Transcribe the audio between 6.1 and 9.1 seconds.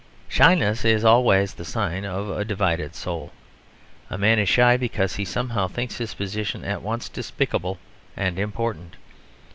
position at once despicable and important.